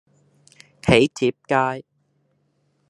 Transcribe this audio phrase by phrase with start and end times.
[0.81, 1.85] 囍帖街